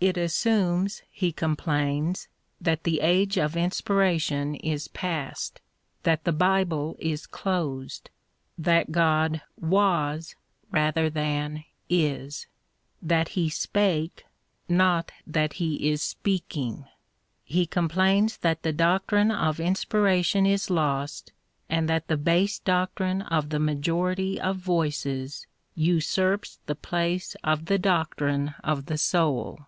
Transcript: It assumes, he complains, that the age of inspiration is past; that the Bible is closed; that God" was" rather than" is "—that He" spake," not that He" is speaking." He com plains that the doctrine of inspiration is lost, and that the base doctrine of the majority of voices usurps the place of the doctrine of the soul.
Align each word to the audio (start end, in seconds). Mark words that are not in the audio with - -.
It 0.00 0.16
assumes, 0.16 1.02
he 1.10 1.32
complains, 1.32 2.28
that 2.60 2.84
the 2.84 3.00
age 3.00 3.36
of 3.36 3.56
inspiration 3.56 4.54
is 4.54 4.86
past; 4.86 5.60
that 6.04 6.22
the 6.22 6.30
Bible 6.30 6.94
is 7.00 7.26
closed; 7.26 8.08
that 8.56 8.92
God" 8.92 9.42
was" 9.76 10.36
rather 10.70 11.10
than" 11.10 11.64
is 12.08 12.46
"—that 13.12 13.30
He" 13.30 13.48
spake," 13.50 14.24
not 14.68 15.10
that 15.26 15.54
He" 15.54 15.90
is 15.90 16.00
speaking." 16.00 16.84
He 17.42 17.66
com 17.66 17.88
plains 17.88 18.36
that 18.38 18.62
the 18.62 18.72
doctrine 18.72 19.32
of 19.32 19.58
inspiration 19.58 20.46
is 20.46 20.70
lost, 20.70 21.32
and 21.68 21.88
that 21.88 22.06
the 22.06 22.16
base 22.16 22.60
doctrine 22.60 23.22
of 23.22 23.48
the 23.50 23.58
majority 23.58 24.40
of 24.40 24.58
voices 24.58 25.48
usurps 25.74 26.60
the 26.66 26.76
place 26.76 27.34
of 27.42 27.64
the 27.64 27.78
doctrine 27.78 28.54
of 28.62 28.86
the 28.86 28.96
soul. 28.96 29.58